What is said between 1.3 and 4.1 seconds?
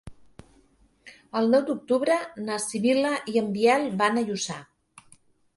El nou d'octubre na Sibil·la i en Biel